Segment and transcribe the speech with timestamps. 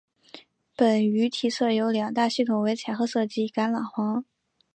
[0.75, 4.25] 本鱼体色有两大系统为浅褐色及橄榄黄。